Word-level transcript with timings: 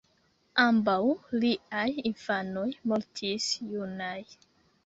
Ambaŭ 0.61 0.95
liaj 1.43 1.85
infanoj 2.11 2.67
mortis 2.93 3.47
junaj. 3.77 4.19